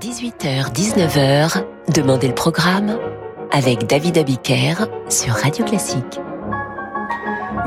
[0.00, 1.62] 18h-19h,
[1.94, 2.96] Demandez le programme
[3.52, 6.18] avec David Abiker sur Radio Classique.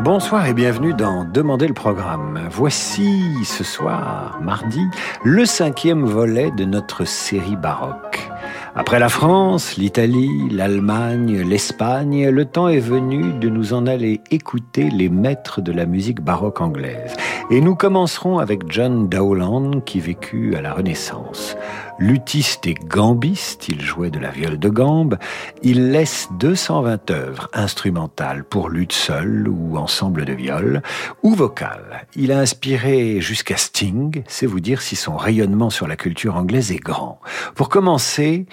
[0.04, 2.48] Bonsoir et bienvenue dans Demandez le programme.
[2.50, 4.82] Voici ce soir, mardi,
[5.24, 8.27] le cinquième volet de notre série baroque.
[8.75, 14.89] Après la France, l'Italie, l'Allemagne, l'Espagne, le temps est venu de nous en aller écouter
[14.89, 17.15] les maîtres de la musique baroque anglaise.
[17.52, 21.55] Et nous commencerons avec John Dowland qui vécut à la Renaissance.
[22.00, 25.18] Lutiste et gambiste, il jouait de la viole de gambe,
[25.61, 30.82] il laisse 220 œuvres instrumentales pour lutte seule ou ensemble de viol,
[31.21, 32.08] ou vocales.
[32.16, 36.72] Il a inspiré jusqu'à Sting, c'est vous dire si son rayonnement sur la culture anglaise
[36.72, 37.19] est grand.
[37.53, 38.47] Pour commencer,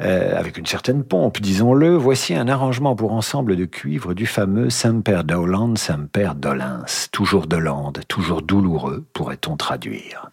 [0.00, 4.68] euh, avec une certaine pompe, disons-le, voici un arrangement pour ensemble de cuivre du fameux
[4.68, 10.30] Semper Dowland, Semper Dolens, toujours Dolande, toujours douloureux, pourrait-on traduire.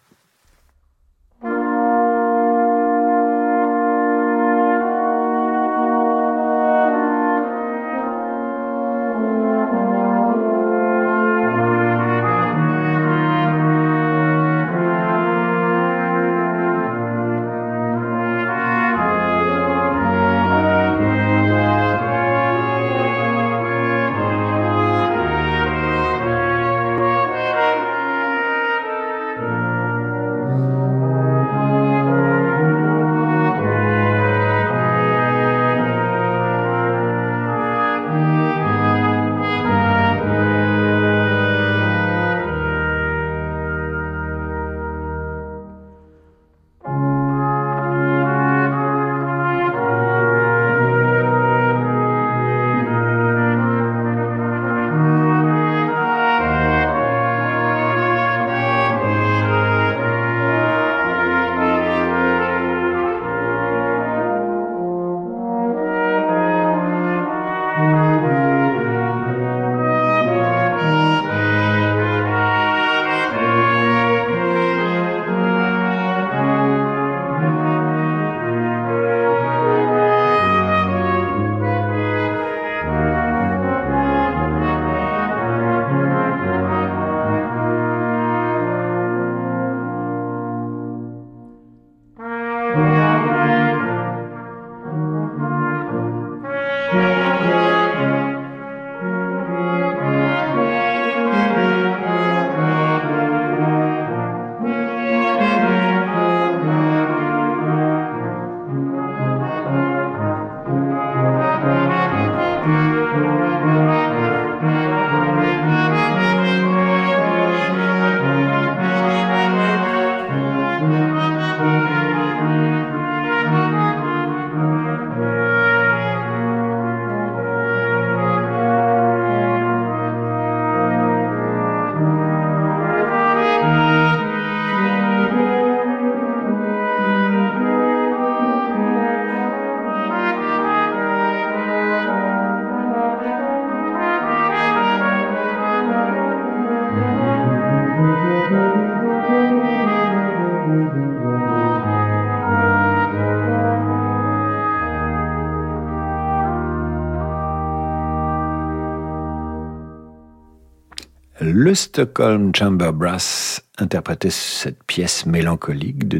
[161.78, 166.18] Stockholm Chamber Brass interprétait cette pièce mélancolique de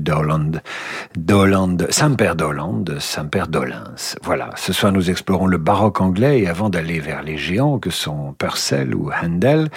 [1.91, 4.15] Saint-Père Doland, Saint-Père Dolens.
[4.23, 7.91] Voilà, ce soir nous explorons le baroque anglais et avant d'aller vers les géants que
[7.91, 9.69] sont Purcell ou Handel,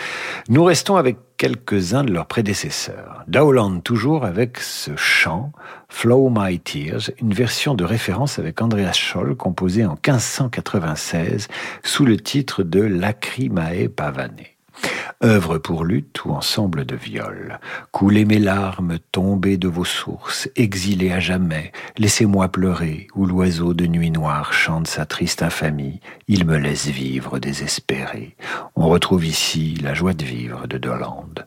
[0.50, 3.24] nous restons avec quelques-uns de leurs prédécesseurs.
[3.28, 5.52] Dowland toujours avec ce chant
[5.90, 11.48] Flow My Tears, une version de référence avec Andreas Scholl composée en 1596
[11.84, 14.51] sous le titre de Lacrimae Pavane
[15.24, 17.60] œuvre pour lutte ou ensemble de viol.
[17.92, 23.86] Coulez mes larmes, tombez de vos sources, exilez à jamais, laissez-moi pleurer, où l'oiseau de
[23.88, 28.36] nuit noire chante sa triste infamie, il me laisse vivre désespéré.
[28.76, 31.46] On retrouve ici la joie de vivre de Dolande.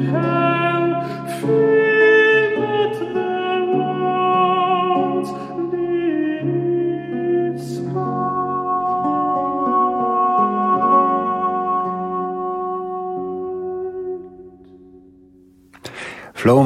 [0.00, 0.39] Flow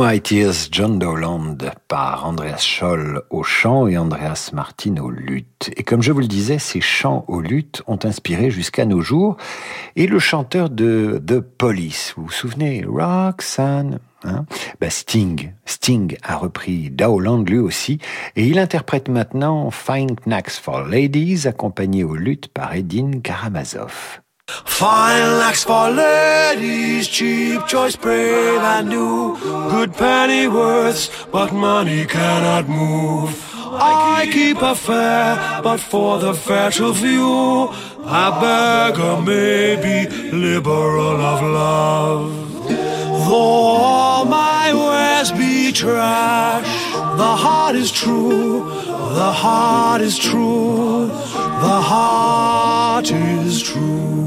[0.06, 1.56] My Tears, John Dowland
[1.88, 5.70] par Andreas Scholl au chant et Andreas Martin au luth.
[5.78, 9.38] Et comme je vous le disais, ces chants au luth ont inspiré jusqu'à nos jours.
[9.96, 14.44] Et le chanteur de The Police, vous vous souvenez, Roxanne, hein
[14.78, 17.98] bah Sting, Sting a repris Dowland lui aussi,
[18.36, 24.20] et il interprète maintenant Fine Knacks for Ladies, accompagné au luth par Edin Karamazov.
[24.46, 29.38] Fine lax for ladies, cheap choice, brave and new.
[29.70, 33.30] Good penny pennyworths, but money cannot move.
[33.54, 37.68] I keep a fair, but for the fair to view,
[38.04, 42.68] I beg a maybe liberal of love.
[42.68, 48.64] Though all my wares be trash, the heart is true,
[49.20, 54.23] the heart is true, the heart is true.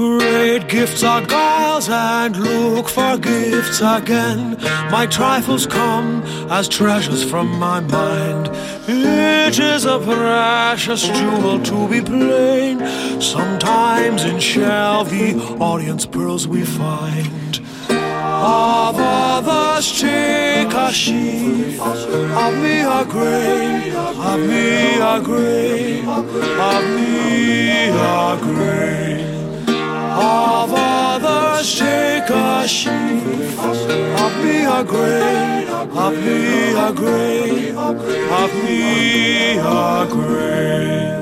[0.00, 4.56] Great gifts are guiles and look for gifts again.
[4.90, 8.48] My trifles come as treasures from my mind.
[8.88, 12.80] It is a precious jewel to be plain.
[13.20, 17.60] Sometimes in shell the audience pearls we find.
[17.90, 27.90] Of others take a sheaf, of me a grain, of me a grain, of me
[27.90, 29.39] a grain
[30.40, 33.58] of others take a sheaf
[34.24, 35.68] of me a grain,
[36.04, 41.20] of me a grain, of me a grain.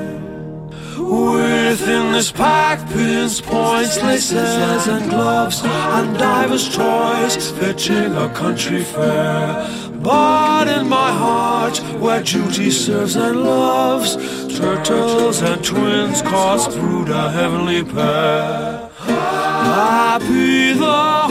[0.99, 9.67] Within this pack, pins, points, laces, and gloves, and divers toys fitting a country fair.
[10.01, 14.17] But in my heart, where duty serves and loves.
[14.59, 18.78] Turtles and twins cause brood a heavenly pair.
[19.09, 20.85] Happy the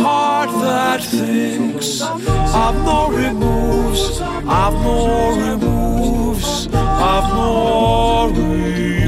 [0.03, 9.06] heart that thinks of no removes, of no removes, of no removes.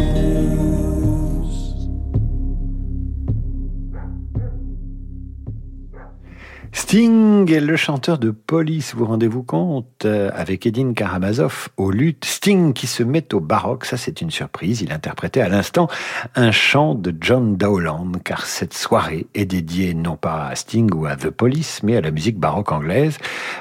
[6.82, 12.24] Sting est le chanteur de Police, vous rendez-vous compte euh, Avec Edine Karamazov au luth.
[12.24, 14.82] Sting qui se met au baroque, ça c'est une surprise.
[14.82, 15.88] Il interprétait à l'instant
[16.36, 21.06] un chant de John Dowland, car cette soirée est dédiée non pas à Sting ou
[21.06, 23.18] à The Police, mais à la musique baroque anglaise,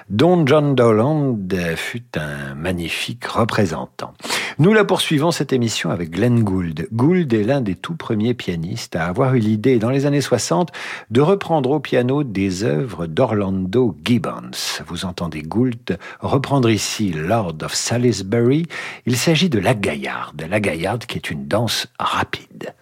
[0.09, 1.37] dont John Dowland
[1.75, 4.15] fut un magnifique représentant.
[4.61, 6.89] Nous la poursuivons cette émission avec Glenn Gould.
[6.93, 10.71] Gould est l'un des tout premiers pianistes à avoir eu l'idée dans les années 60
[11.11, 14.83] de reprendre au piano des œuvres d'Orlando Gibbons.
[14.87, 18.67] Vous entendez Gould reprendre ici Lord of Salisbury.
[19.07, 22.75] Il s'agit de la gaillarde, la gaillarde qui est une danse rapide.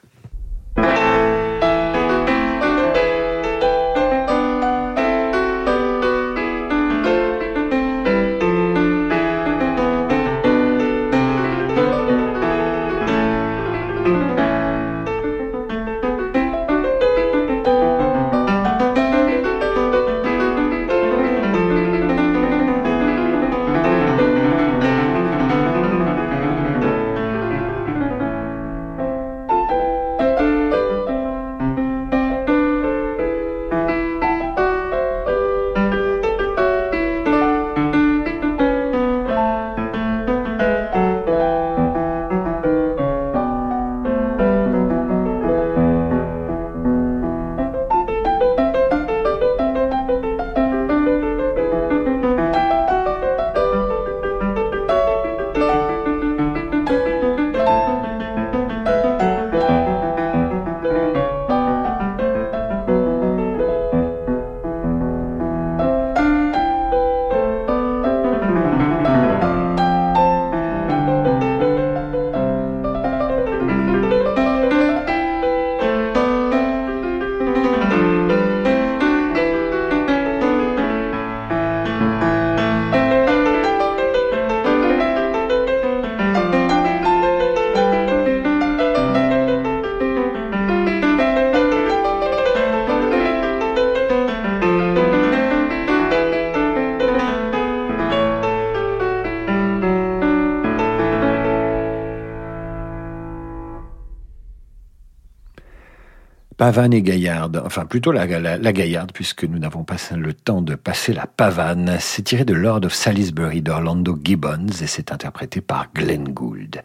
[106.56, 111.12] Pavane et Gaillarde, enfin plutôt la, Gaillarde, puisque nous n'avons pas le temps de passer
[111.12, 111.98] la Pavane.
[112.00, 116.82] C'est tiré de Lord of Salisbury d'Orlando Gibbons et c'est interprété par Glenn Gould.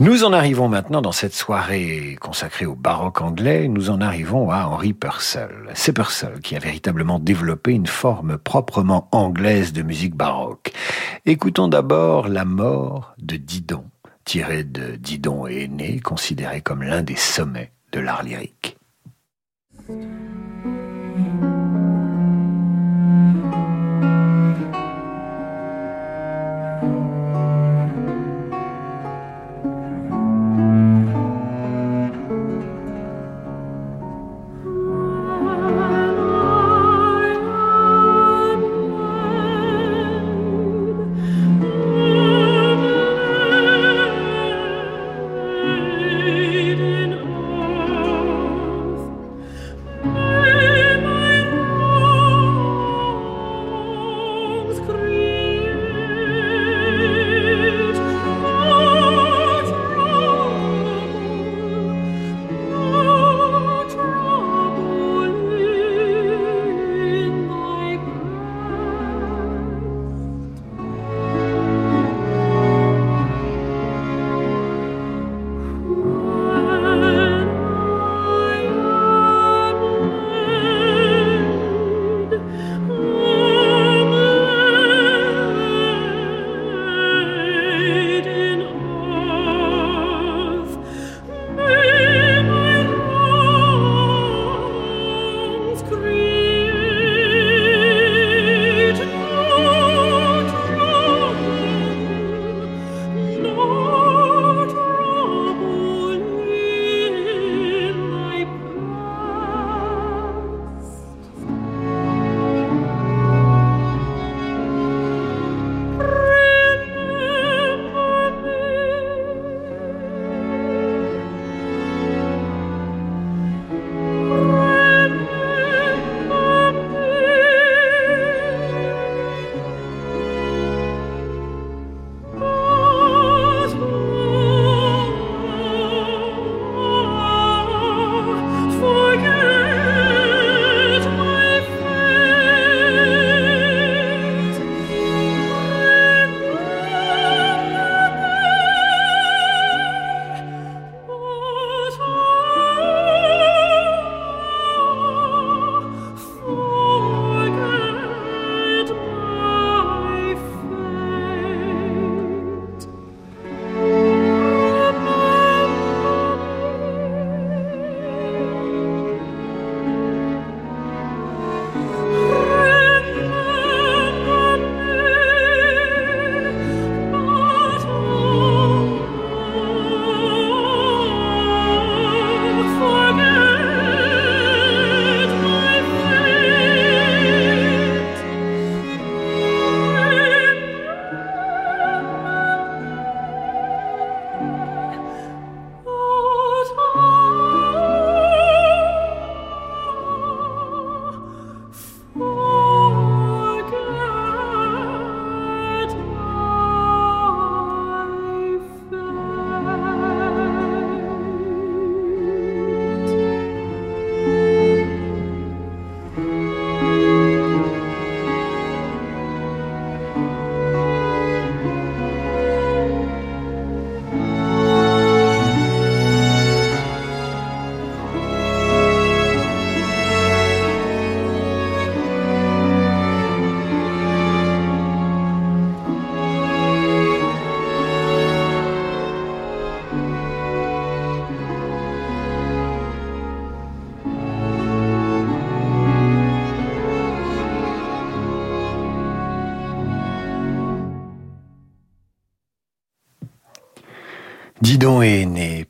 [0.00, 4.66] Nous en arrivons maintenant dans cette soirée consacrée au baroque anglais, nous en arrivons à
[4.66, 5.70] Henry Purcell.
[5.74, 10.72] C'est Purcell qui a véritablement développé une forme proprement anglaise de musique baroque.
[11.24, 13.84] Écoutons d'abord La mort de Didon,
[14.24, 18.76] tiré de Didon et Aîné, considéré comme l'un des sommets de l'art lyrique.
[19.86, 20.43] Didon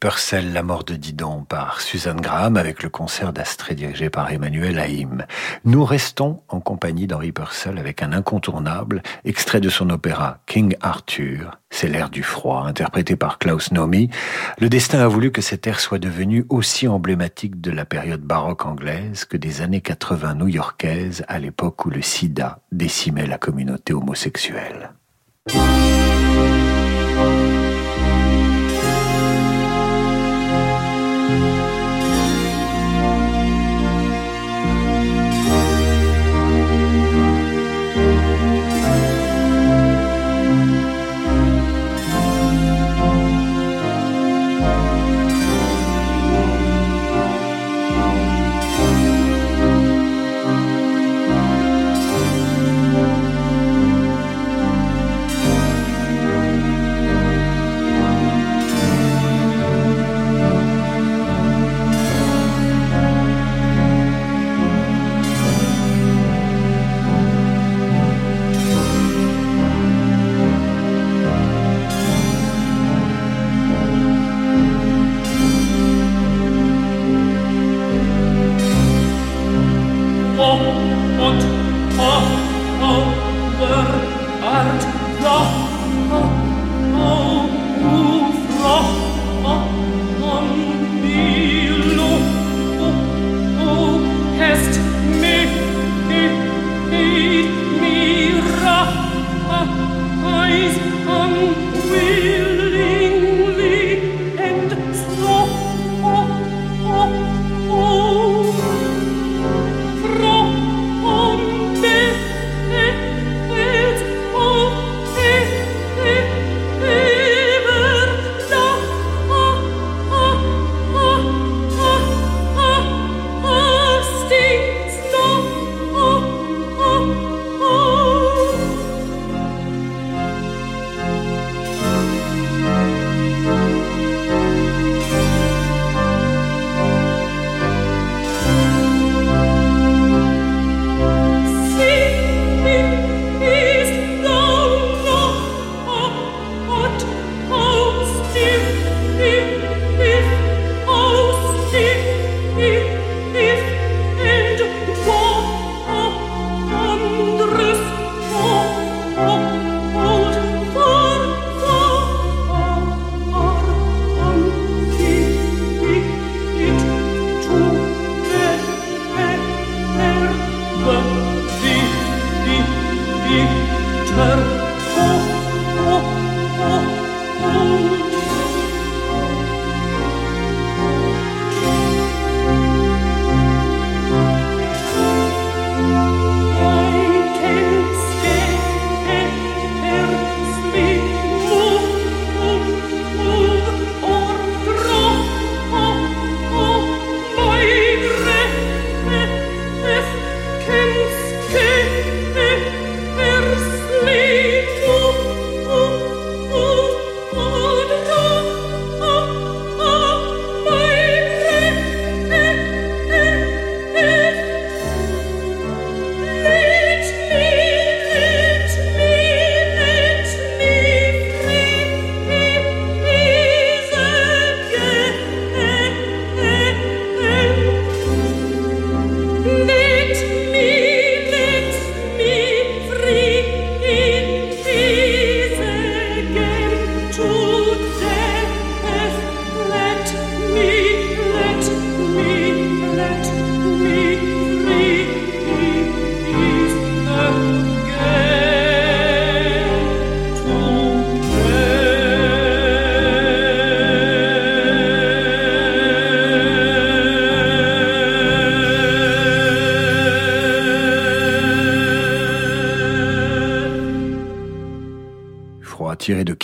[0.04, 4.78] Purcell, la mort de Didon par Suzanne Graham avec le concert d'Astrée dirigé par Emmanuel
[4.78, 5.24] Haïm.
[5.64, 11.58] Nous restons en compagnie d'Henri Purcell avec un incontournable extrait de son opéra King Arthur.
[11.70, 14.10] C'est l'air du froid, interprété par Klaus Nomi.
[14.58, 18.66] Le destin a voulu que cet air soit devenu aussi emblématique de la période baroque
[18.66, 24.90] anglaise que des années 80 new-yorkaises à l'époque où le sida décimait la communauté homosexuelle.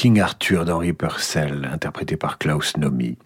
[0.00, 3.18] King Arthur d'Henri Purcell, interprété par Klaus Nomi.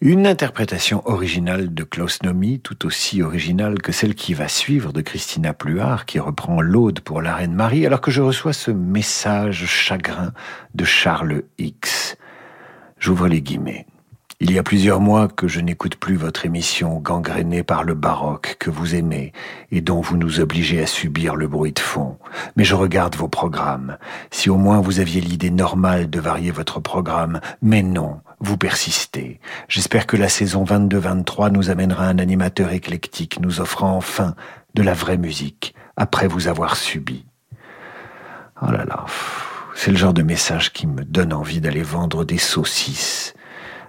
[0.00, 5.00] Une interprétation originale de Klaus Nomi, tout aussi originale que celle qui va suivre de
[5.00, 9.66] Christina Pluart, qui reprend l'Aude pour la Reine Marie, alors que je reçois ce message
[9.66, 10.32] chagrin
[10.76, 12.16] de Charles X.
[13.00, 13.84] J'ouvre les guillemets.
[14.38, 18.56] Il y a plusieurs mois que je n'écoute plus votre émission gangrénée par le baroque
[18.60, 19.32] que vous aimez
[19.70, 22.18] et dont vous nous obligez à subir le bruit de fond.
[22.54, 23.96] Mais je regarde vos programmes.
[24.30, 29.40] Si au moins vous aviez l'idée normale de varier votre programme, mais non, vous persistez.
[29.68, 34.34] J'espère que la saison 22-23 nous amènera un animateur éclectique nous offrant enfin
[34.74, 37.24] de la vraie musique après vous avoir subi.
[38.60, 39.06] Oh là là,
[39.74, 43.32] c'est le genre de message qui me donne envie d'aller vendre des saucisses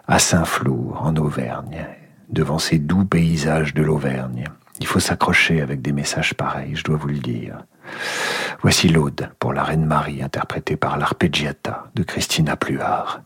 [0.08, 1.86] à Saint-Flour, en Auvergne,
[2.30, 4.46] devant ces doux paysages de l'Auvergne.
[4.80, 7.58] Il faut s'accrocher avec des messages pareils, je dois vous le dire.
[8.62, 13.22] Voici l'Aude pour la Reine Marie, interprétée par l'arpeggiata de Christina Pluart.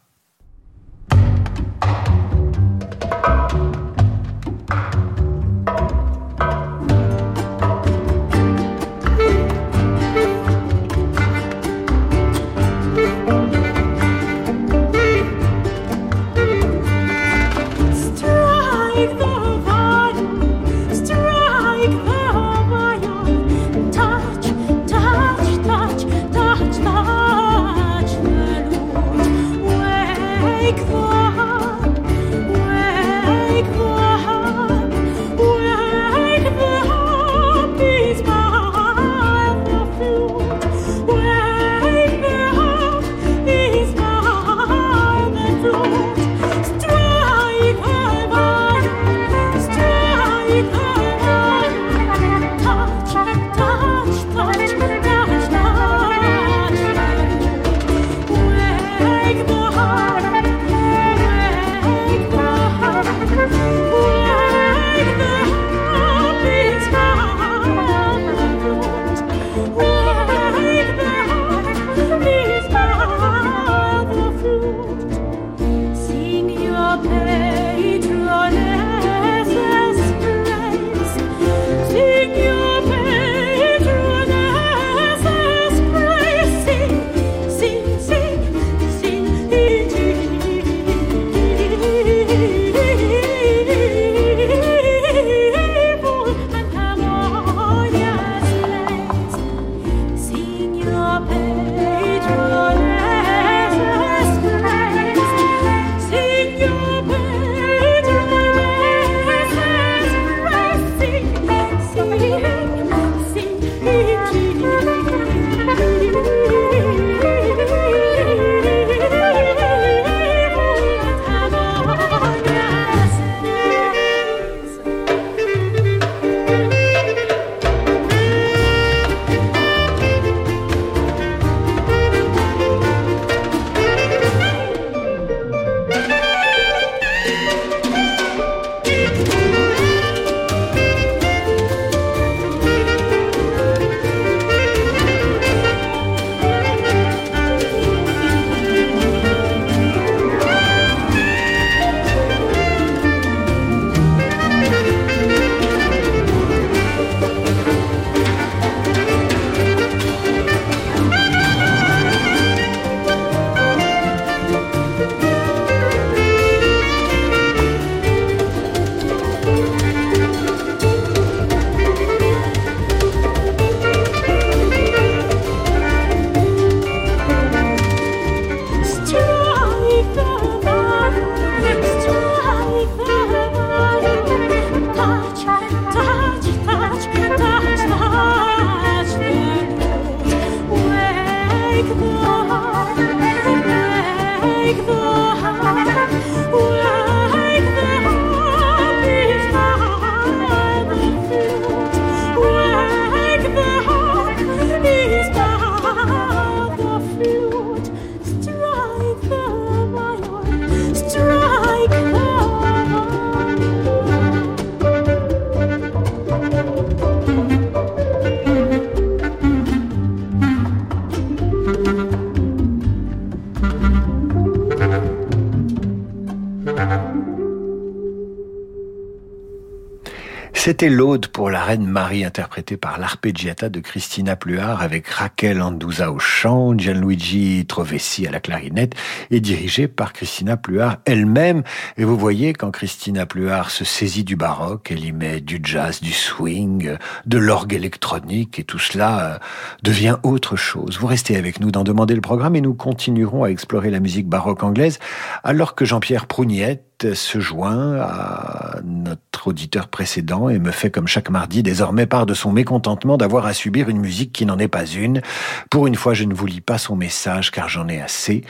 [230.81, 236.11] C'était l'Aude pour la Reine Marie interprétée par l'arpeggiata de Christina Pluart avec Raquel Anduza
[236.11, 238.95] au chant, Gianluigi Trovessi à la clarinette
[239.29, 241.61] et dirigée par Christina Pluart elle-même.
[241.97, 246.01] Et vous voyez, quand Christina Pluart se saisit du baroque, elle y met du jazz,
[246.01, 249.37] du swing, de l'orgue électronique et tout cela euh,
[249.83, 250.97] devient autre chose.
[250.99, 254.27] Vous restez avec nous dans Demander le programme et nous continuerons à explorer la musique
[254.27, 254.97] baroque anglaise
[255.43, 261.29] alors que Jean-Pierre Prougnette se joint à notre auditeur précédent et me fait comme chaque
[261.29, 264.85] mardi désormais part de son mécontentement d'avoir à subir une musique qui n'en est pas
[264.85, 265.21] une.
[265.69, 268.43] Pour une fois, je ne vous lis pas son message car j'en ai assez.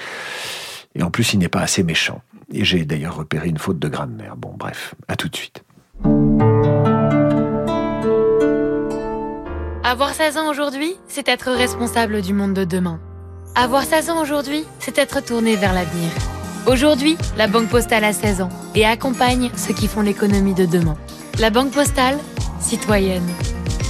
[0.95, 2.21] Et en plus, il n'est pas assez méchant.
[2.51, 4.35] Et j'ai d'ailleurs repéré une faute de grammaire.
[4.35, 5.63] Bon, bref, à tout de suite.
[9.83, 12.99] Avoir 16 ans aujourd'hui, c'est être responsable du monde de demain.
[13.55, 16.09] Avoir 16 ans aujourd'hui, c'est être tourné vers l'avenir.
[16.67, 20.95] Aujourd'hui, la Banque Postale a 16 ans et accompagne ceux qui font l'économie de demain.
[21.39, 22.19] La Banque Postale,
[22.59, 23.27] citoyenne.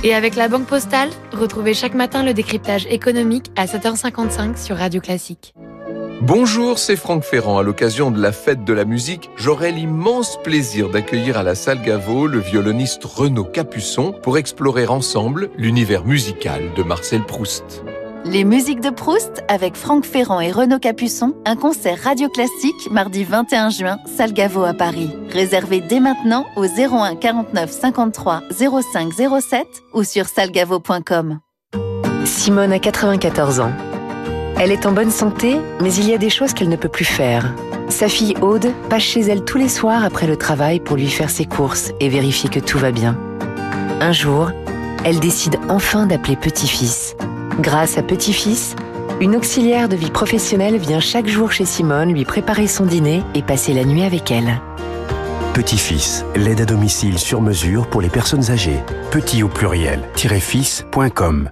[0.05, 5.01] Et avec la Banque Postale, retrouvez chaque matin le décryptage économique à 7h55 sur Radio
[5.01, 5.53] Classique.
[6.21, 7.57] Bonjour, c'est Franck Ferrand.
[7.57, 11.81] À l'occasion de la fête de la musique, j'aurai l'immense plaisir d'accueillir à la salle
[11.81, 17.83] Gaveau le violoniste Renaud Capuçon pour explorer ensemble l'univers musical de Marcel Proust.
[18.25, 23.23] Les musiques de Proust avec Franck Ferrand et Renaud Capuçon, un concert radio classique mardi
[23.23, 25.09] 21 juin, salle à Paris.
[25.29, 28.43] Réservé dès maintenant au 01 49 53
[28.93, 31.39] 05 07 ou sur salgavo.com.
[32.25, 33.71] Simone a 94 ans.
[34.59, 37.05] Elle est en bonne santé, mais il y a des choses qu'elle ne peut plus
[37.05, 37.51] faire.
[37.89, 41.31] Sa fille Aude passe chez elle tous les soirs après le travail pour lui faire
[41.31, 43.17] ses courses et vérifier que tout va bien.
[43.99, 44.51] Un jour,
[45.03, 47.15] elle décide enfin d'appeler petit-fils
[47.59, 48.75] Grâce à Petit-Fils,
[49.19, 53.41] une auxiliaire de vie professionnelle vient chaque jour chez Simone lui préparer son dîner et
[53.41, 54.61] passer la nuit avec elle.
[55.53, 58.79] Petit-Fils, l'aide à domicile sur mesure pour les personnes âgées.
[59.11, 61.49] Petit au pluriel-fils.com.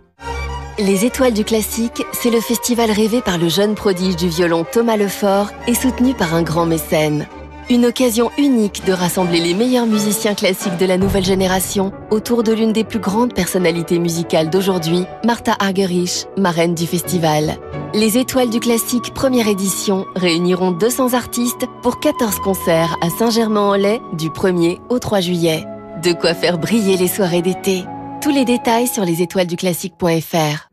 [0.79, 4.95] Les Étoiles du Classique, c'est le festival rêvé par le jeune prodige du violon Thomas
[4.95, 7.27] Lefort et soutenu par un grand mécène.
[7.71, 12.51] Une occasion unique de rassembler les meilleurs musiciens classiques de la nouvelle génération autour de
[12.51, 17.57] l'une des plus grandes personnalités musicales d'aujourd'hui, Martha Argerich, marraine du festival.
[17.93, 24.29] Les Étoiles du Classique première édition réuniront 200 artistes pour 14 concerts à Saint-Germain-en-Laye du
[24.29, 25.63] 1er au 3 juillet.
[26.01, 27.83] De quoi faire briller les soirées d'été.
[28.19, 30.68] Tous les détails sur lesétoilesduclassique.fr.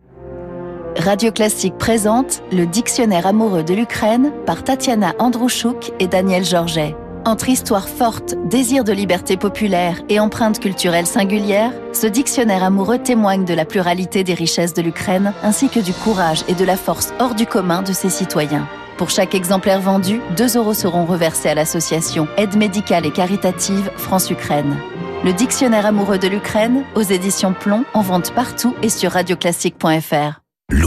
[0.99, 6.97] Radio Classique présente Le Dictionnaire amoureux de l'Ukraine par Tatiana Androuchouk et Daniel Georget.
[7.27, 13.45] Entre histoire forte, désir de liberté populaire et empreinte culturelle singulière, ce dictionnaire amoureux témoigne
[13.45, 17.13] de la pluralité des richesses de l'Ukraine ainsi que du courage et de la force
[17.19, 18.67] hors du commun de ses citoyens.
[18.97, 24.77] Pour chaque exemplaire vendu, 2 euros seront reversés à l'association Aide médicale et caritative France-Ukraine.
[25.25, 30.46] Le dictionnaire amoureux de l'Ukraine, aux éditions Plomb, en vente partout et sur radioclassique.fr.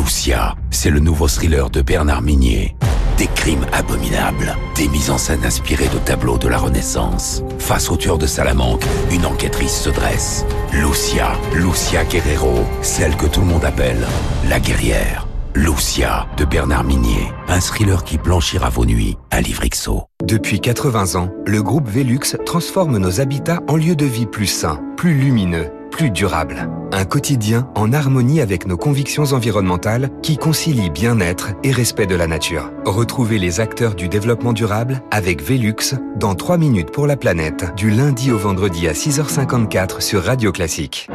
[0.09, 2.75] Lucia, c'est le nouveau thriller de Bernard Minier.
[3.17, 7.43] Des crimes abominables, des mises en scène inspirées de tableaux de la Renaissance.
[7.59, 10.45] Face au tueur de Salamanque, une enquêtrice se dresse.
[10.73, 14.05] Lucia, Lucia Guerrero, celle que tout le monde appelle
[14.49, 15.25] la guerrière.
[15.55, 20.03] Lucia de Bernard Minier, un thriller qui blanchira vos nuits, un livre XO.
[20.25, 24.81] Depuis 80 ans, le groupe Velux transforme nos habitats en lieux de vie plus sains,
[24.97, 26.69] plus lumineux plus durable.
[26.91, 32.27] Un quotidien en harmonie avec nos convictions environnementales qui concilie bien-être et respect de la
[32.27, 32.71] nature.
[32.85, 37.89] Retrouvez les acteurs du développement durable avec Velux dans 3 minutes pour la planète du
[37.89, 41.09] lundi au vendredi à 6h54 sur Radio Classique.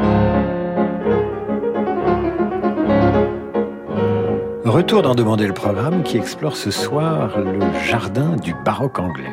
[4.75, 9.31] Retour d'en demander le programme qui explore ce soir le jardin du baroque anglais.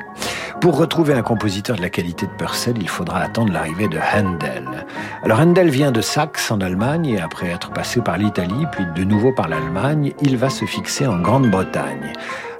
[0.61, 4.85] Pour retrouver un compositeur de la qualité de Purcell, il faudra attendre l'arrivée de Handel.
[5.23, 9.03] Alors Handel vient de Saxe en Allemagne et après être passé par l'Italie puis de
[9.03, 12.13] nouveau par l'Allemagne, il va se fixer en Grande-Bretagne.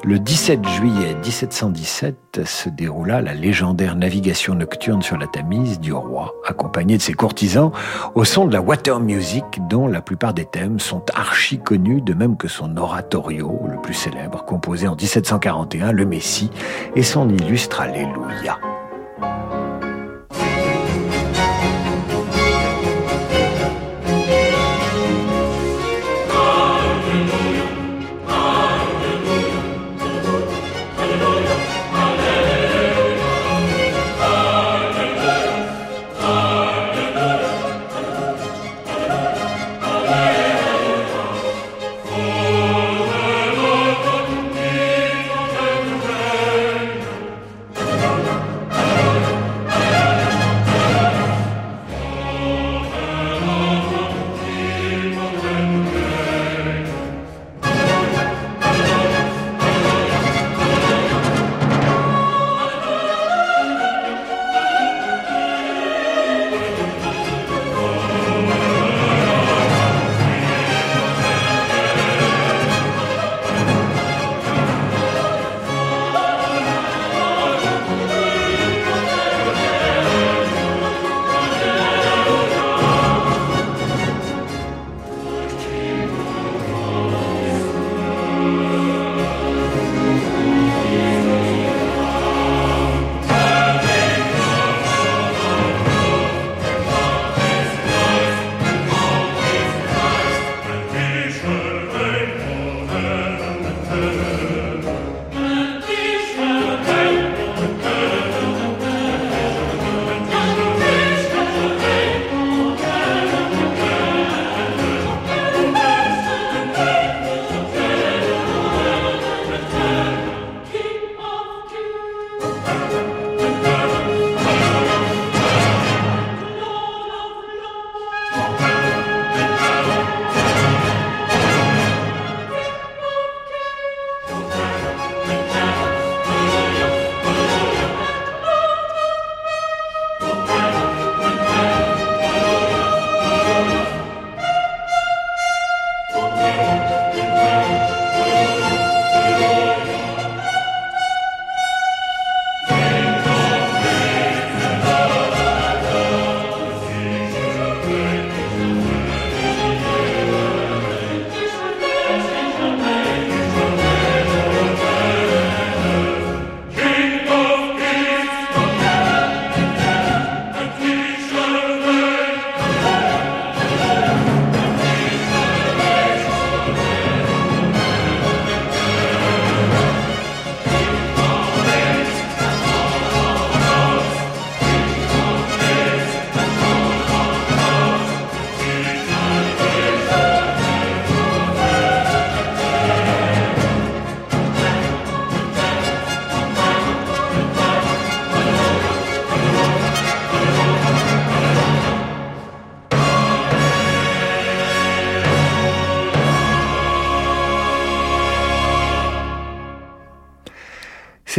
[0.04, 6.34] Le 17 juillet 1717 se déroula la légendaire navigation nocturne sur la Tamise du roi,
[6.48, 7.72] accompagné de ses courtisans,
[8.16, 12.16] au son de la water music dont la plupart des thèmes sont archi connus, de
[12.16, 16.50] même que son oratorio, le plus célèbre, composé en 1741, le Messie,
[16.96, 18.58] et son illustre Alléluia.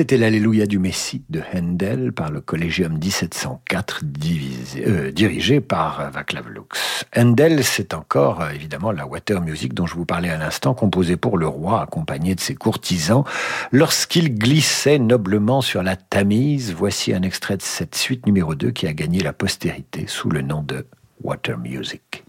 [0.02, 4.00] C'était l'Alléluia du Messie de Handel par le Collegium 1704
[4.84, 7.04] euh, dirigé par Václav Lux.
[7.16, 11.16] Handel, c'est encore euh, évidemment la water music dont je vous parlais à l'instant, composée
[11.16, 13.22] pour le roi accompagné de ses courtisans
[13.70, 16.74] lorsqu'il glissait noblement sur la Tamise.
[16.76, 20.42] Voici un extrait de cette suite numéro 2 qui a gagné la postérité sous le
[20.42, 20.84] nom de
[21.22, 22.24] Water Music.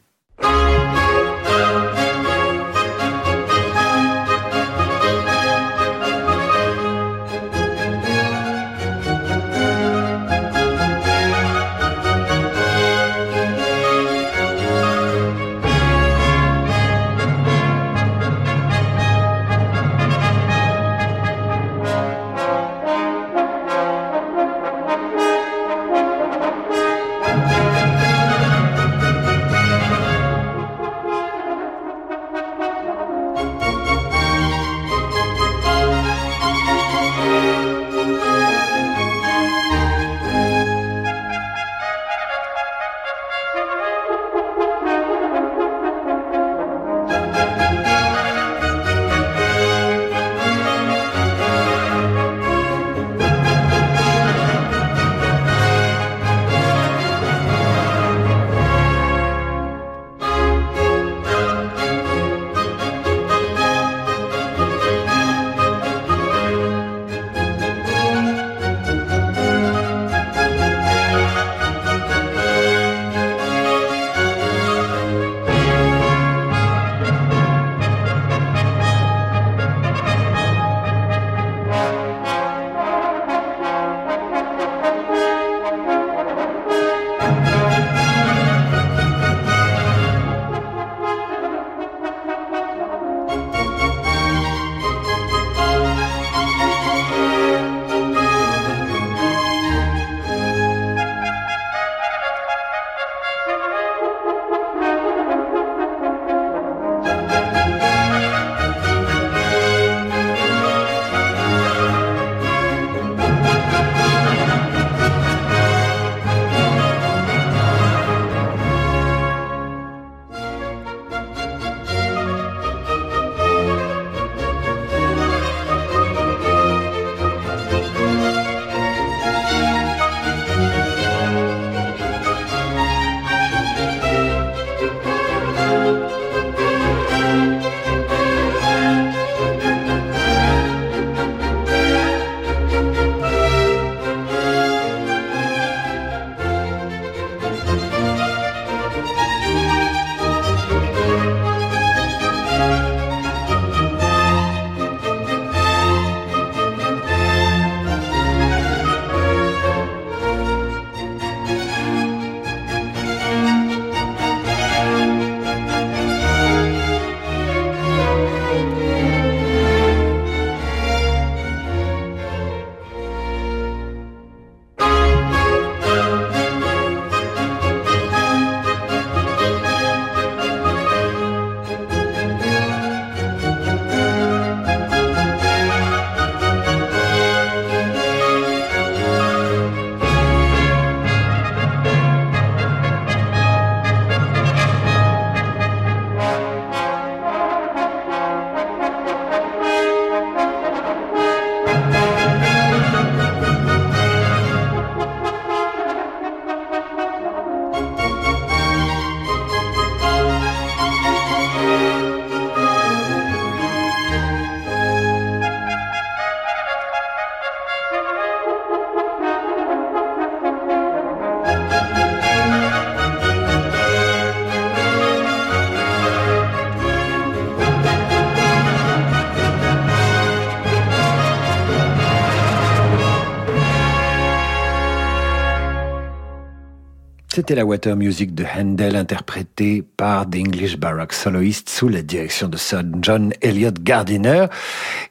[237.44, 242.48] C'était la Water Music de Handel interprétée par The English Baroque Soloists sous la direction
[242.48, 244.46] de Sir John Elliot Gardiner.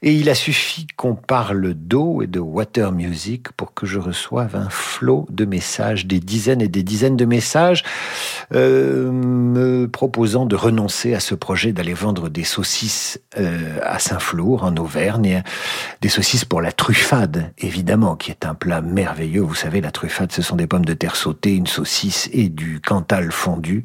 [0.01, 4.57] Et il a suffi qu'on parle d'eau et de water music pour que je reçoive
[4.57, 7.85] un flot de messages, des dizaines et des dizaines de messages
[8.55, 14.64] euh, me proposant de renoncer à ce projet d'aller vendre des saucisses euh, à Saint-Flour,
[14.64, 15.43] en Auvergne.
[16.01, 19.43] Des saucisses pour la truffade, évidemment, qui est un plat merveilleux.
[19.43, 22.80] Vous savez, la truffade, ce sont des pommes de terre sautées, une saucisse et du
[22.80, 23.82] cantal fondu.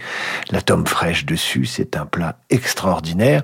[0.52, 3.44] La tome fraîche dessus, c'est un plat extraordinaire.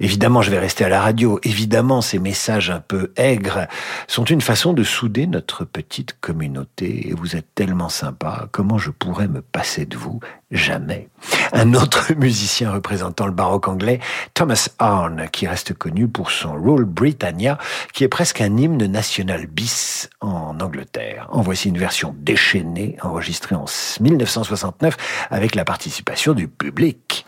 [0.00, 1.38] Évidemment, je vais rester à la radio.
[1.42, 3.66] Évidemment, ces messages un peu aigres
[4.08, 7.08] sont une façon de souder notre petite communauté.
[7.08, 8.48] Et vous êtes tellement sympa.
[8.52, 10.20] Comment je pourrais me passer de vous
[10.50, 11.08] Jamais.
[11.52, 14.00] Un autre musicien représentant le baroque anglais,
[14.34, 17.56] Thomas Arne, qui reste connu pour son Rule Britannia,
[17.92, 21.28] qui est presque un hymne national bis en Angleterre.
[21.30, 23.66] En voici une version déchaînée, enregistrée en
[24.00, 24.96] 1969,
[25.30, 27.26] avec la participation du public.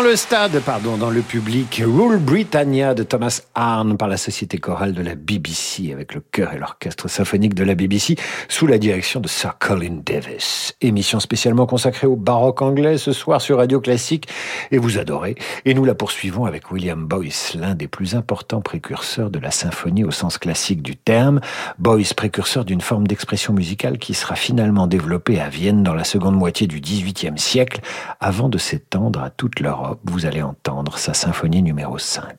[0.00, 4.56] Dans le stade, pardon, dans le public, Rule Britannia de Thomas Arne par la Société
[4.56, 8.16] chorale de la BBC avec le chœur et l'orchestre symphonique de la BBC
[8.48, 10.74] sous la direction de Sir Colin Davis.
[10.80, 14.26] Émission spécialement consacrée au baroque anglais ce soir sur Radio Classique
[14.70, 15.34] et vous adorez.
[15.66, 20.04] Et nous la poursuivons avec William Boyce, l'un des plus importants précurseurs de la symphonie
[20.04, 21.42] au sens classique du terme.
[21.78, 26.36] Boyce, précurseur d'une forme d'expression musicale qui sera finalement développée à Vienne dans la seconde
[26.36, 27.82] moitié du XVIIIe siècle
[28.18, 29.89] avant de s'étendre à toute l'Europe.
[30.04, 32.36] Vous allez entendre sa symphonie numéro 5.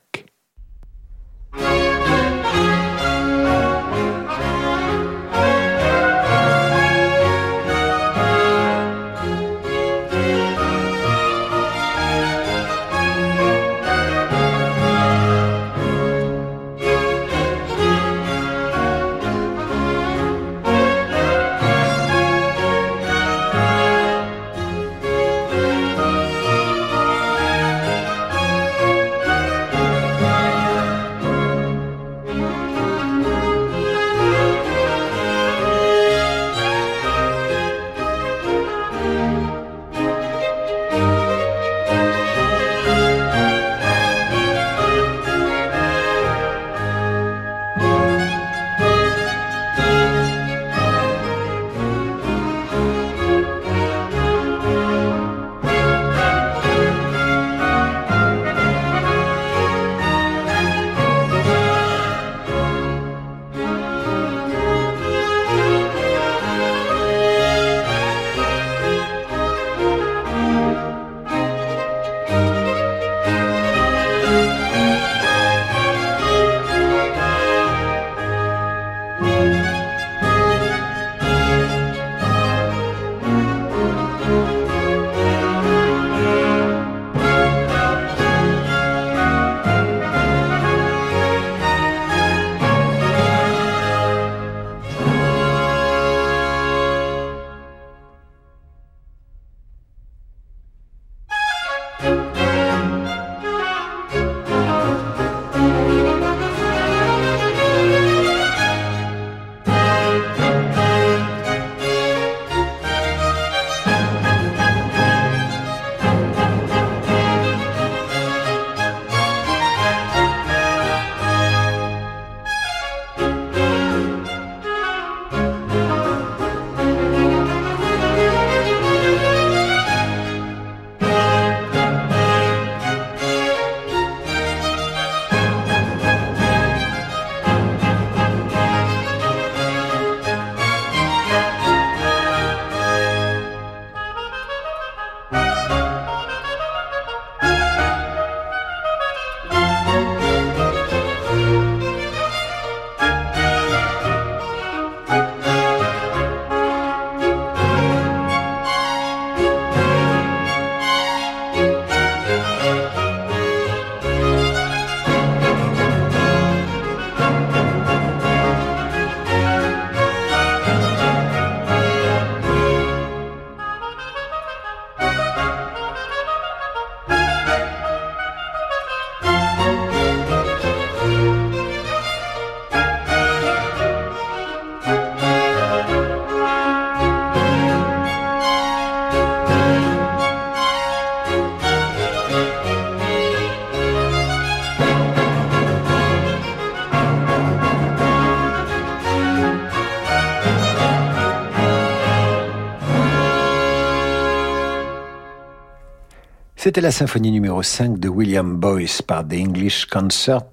[206.72, 210.46] C'était la symphonie numéro 5 de William Boyce par The English Concert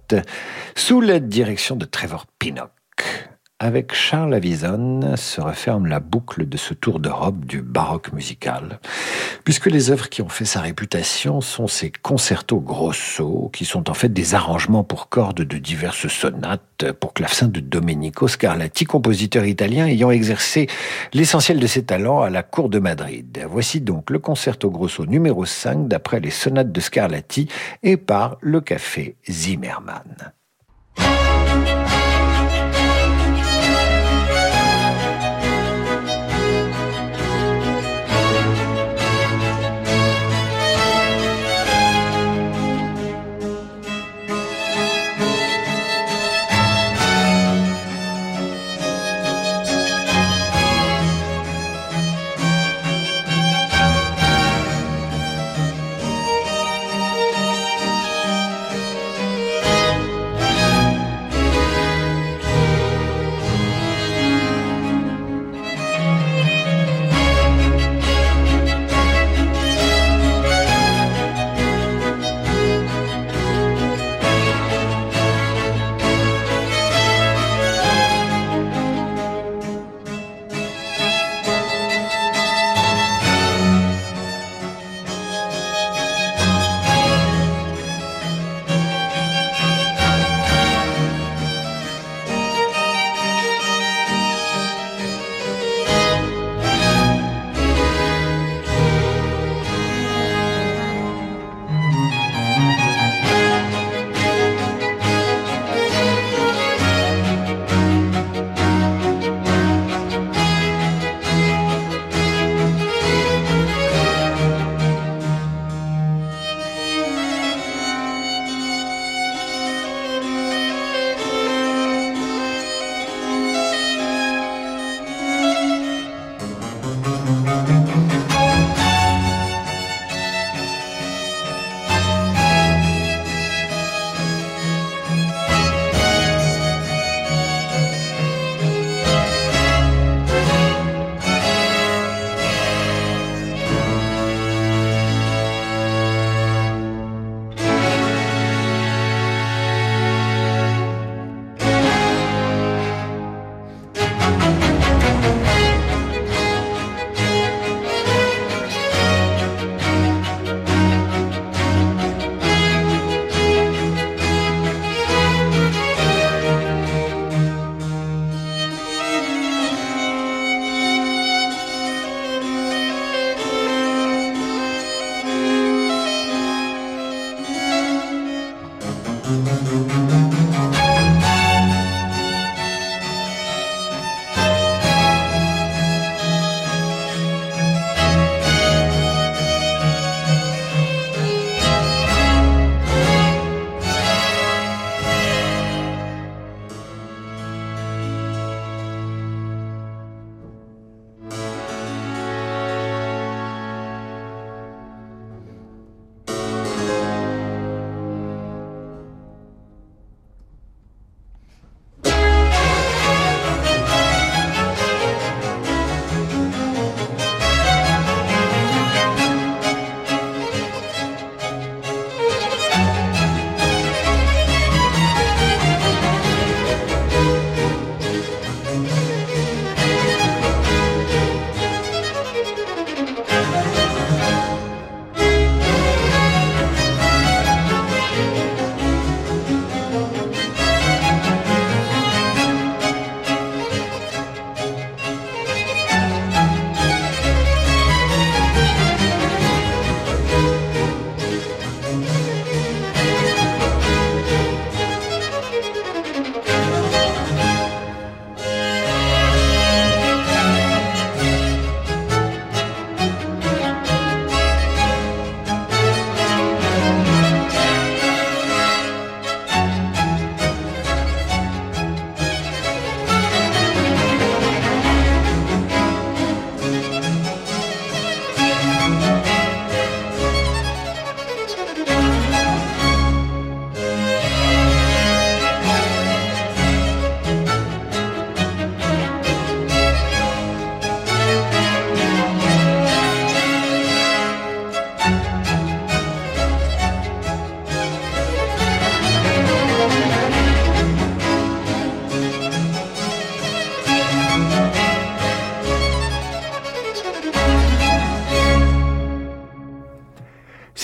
[0.74, 2.72] sous la direction de Trevor Pinnock.
[3.60, 8.78] Avec Charles Avison se referme la boucle de ce tour d'Europe du baroque musical,
[9.42, 13.94] puisque les œuvres qui ont fait sa réputation sont ces concertos grosso, qui sont en
[13.94, 19.88] fait des arrangements pour cordes de diverses sonates pour clavecin de Domenico Scarlatti, compositeur italien
[19.88, 20.68] ayant exercé
[21.12, 23.44] l'essentiel de ses talents à la cour de Madrid.
[23.50, 27.48] Voici donc le concerto grosso numéro 5 d'après les sonates de Scarlatti
[27.82, 30.32] et par le café Zimmermann.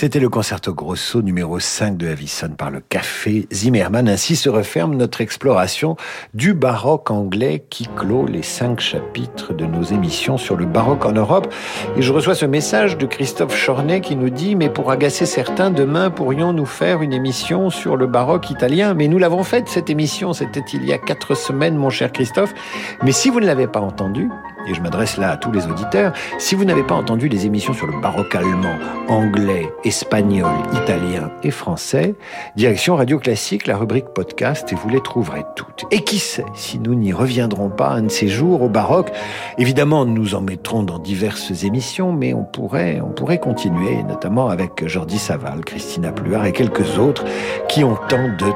[0.05, 4.07] C'était le concerto grosso numéro 5 de Avison par le Café Zimmermann.
[4.07, 5.95] Ainsi se referme notre exploration
[6.35, 11.13] du baroque anglais qui clôt les cinq chapitres de nos émissions sur le baroque en
[11.13, 11.51] Europe.
[11.97, 15.71] Et je reçois ce message de Christophe Chornet qui nous dit, mais pour agacer certains,
[15.71, 18.93] demain pourrions-nous faire une émission sur le baroque italien?
[18.93, 22.53] Mais nous l'avons faite, cette émission, c'était il y a quatre semaines, mon cher Christophe.
[23.01, 24.29] Mais si vous ne l'avez pas entendu,
[24.67, 27.73] et je m'adresse là à tous les auditeurs, si vous n'avez pas entendu les émissions
[27.73, 32.15] sur le baroque allemand, anglais, espagnol, italien et français,
[32.55, 35.85] direction Radio Classique, la rubrique podcast, et vous les trouverez toutes.
[35.91, 39.11] Et qui sait si nous n'y reviendrons pas un de ces jours au baroque?
[39.57, 44.87] Évidemment, nous en mettrons dans diverses émissions, mais on pourrait, on pourrait continuer, notamment avec
[44.87, 47.25] Jordi Saval, Christina Pluart et quelques autres
[47.67, 48.51] qui ont tant de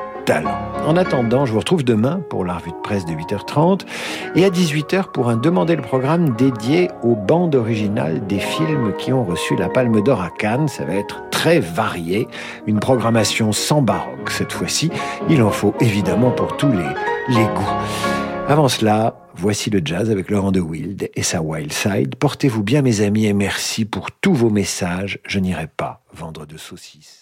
[0.85, 3.81] en attendant, je vous retrouve demain pour la revue de presse de 8h30
[4.35, 9.13] et à 18h pour un Demander le programme dédié aux bandes originales des films qui
[9.13, 10.67] ont reçu la Palme d'Or à Cannes.
[10.67, 12.27] Ça va être très varié,
[12.67, 14.91] une programmation sans baroque cette fois-ci.
[15.29, 16.89] Il en faut évidemment pour tous les,
[17.29, 17.75] les goûts.
[18.47, 22.15] Avant cela, voici le jazz avec Laurent de Wild et sa Wild Side.
[22.15, 25.19] Portez-vous bien mes amis et merci pour tous vos messages.
[25.25, 27.18] Je n'irai pas vendre de saucisses.